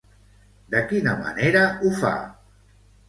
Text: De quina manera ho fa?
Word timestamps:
De 0.75 0.79
quina 0.93 1.13
manera 1.19 1.63
ho 1.83 1.93
fa? 2.01 2.15